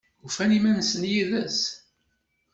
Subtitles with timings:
[0.25, 1.59] Ufan iman-nsen yid-s?